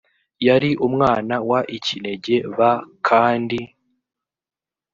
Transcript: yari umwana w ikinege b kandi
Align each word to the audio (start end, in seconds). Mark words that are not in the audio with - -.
yari 0.47 0.69
umwana 0.87 1.35
w 1.49 1.51
ikinege 1.77 2.35
b 2.57 2.59
kandi 3.07 3.59